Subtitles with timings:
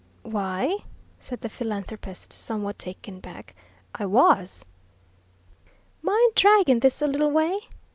[0.23, 0.77] "Why,"
[1.19, 3.53] said the philanthropist, somewhat taken back,
[3.93, 4.65] "I WAS!"
[6.01, 7.59] "Mind draggin' this a little way?"